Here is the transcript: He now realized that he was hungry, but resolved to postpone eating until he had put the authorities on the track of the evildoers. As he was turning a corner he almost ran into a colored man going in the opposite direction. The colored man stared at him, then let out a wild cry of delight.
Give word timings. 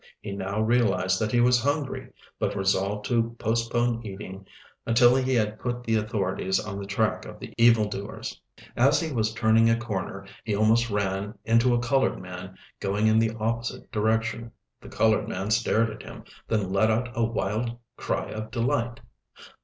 He 0.19 0.31
now 0.31 0.59
realized 0.59 1.19
that 1.21 1.31
he 1.31 1.41
was 1.41 1.61
hungry, 1.61 2.11
but 2.39 2.55
resolved 2.55 3.05
to 3.05 3.35
postpone 3.37 4.03
eating 4.03 4.47
until 4.83 5.15
he 5.15 5.35
had 5.35 5.59
put 5.59 5.83
the 5.83 5.93
authorities 5.93 6.59
on 6.59 6.79
the 6.79 6.87
track 6.87 7.23
of 7.25 7.39
the 7.39 7.53
evildoers. 7.55 8.41
As 8.75 8.99
he 8.99 9.11
was 9.11 9.31
turning 9.31 9.69
a 9.69 9.77
corner 9.77 10.25
he 10.43 10.55
almost 10.55 10.89
ran 10.89 11.37
into 11.45 11.75
a 11.75 11.79
colored 11.79 12.19
man 12.19 12.55
going 12.79 13.05
in 13.05 13.19
the 13.19 13.35
opposite 13.39 13.91
direction. 13.91 14.51
The 14.81 14.89
colored 14.89 15.27
man 15.27 15.51
stared 15.51 15.91
at 15.91 16.01
him, 16.01 16.23
then 16.47 16.73
let 16.73 16.89
out 16.89 17.09
a 17.13 17.23
wild 17.23 17.77
cry 17.95 18.31
of 18.31 18.49
delight. 18.49 19.01